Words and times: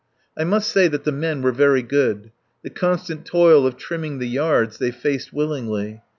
I 0.35 0.45
must 0.45 0.71
say 0.71 0.87
that 0.87 1.03
the 1.03 1.11
men 1.11 1.43
were 1.43 1.51
very 1.51 1.83
good. 1.83 2.31
The 2.63 2.71
constant 2.71 3.23
toil 3.23 3.67
of 3.67 3.77
trimming 3.77 4.19
yards 4.19 4.79
they 4.79 4.89
faced 4.89 5.31
willingly. 5.31 6.01